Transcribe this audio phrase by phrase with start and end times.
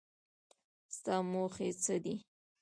[0.95, 2.15] ستا موخې څه دي؟